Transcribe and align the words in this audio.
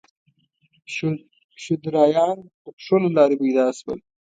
شودرایان 1.63 2.37
د 2.63 2.67
پښو 2.75 2.95
له 3.03 3.09
لارې 3.17 3.35
پیدا 3.43 3.65
شول. 3.79 3.99